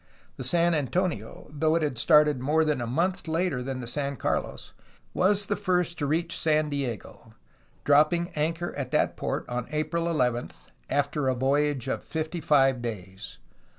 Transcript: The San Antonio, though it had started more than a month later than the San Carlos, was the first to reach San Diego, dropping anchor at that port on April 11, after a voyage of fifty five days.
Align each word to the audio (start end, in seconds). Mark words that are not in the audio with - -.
The 0.35 0.43
San 0.43 0.73
Antonio, 0.73 1.45
though 1.53 1.75
it 1.75 1.83
had 1.83 1.99
started 1.99 2.39
more 2.41 2.65
than 2.65 2.81
a 2.81 2.87
month 2.87 3.27
later 3.27 3.61
than 3.61 3.81
the 3.81 3.85
San 3.87 4.15
Carlos, 4.15 4.73
was 5.13 5.45
the 5.45 5.55
first 5.55 5.99
to 5.99 6.07
reach 6.07 6.35
San 6.35 6.69
Diego, 6.69 7.35
dropping 7.83 8.29
anchor 8.29 8.73
at 8.73 8.89
that 8.89 9.15
port 9.15 9.47
on 9.47 9.67
April 9.69 10.09
11, 10.09 10.49
after 10.89 11.27
a 11.27 11.35
voyage 11.35 11.87
of 11.87 12.03
fifty 12.03 12.41
five 12.41 12.81
days. 12.81 13.37